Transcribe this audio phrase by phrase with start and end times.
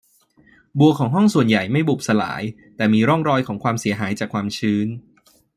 [0.79, 2.41] บัวของห้องส่วนใหญ่ไม่บุบสลาย
[2.75, 4.87] แต่มีร่องรอยของความเสียหายจากความชื้น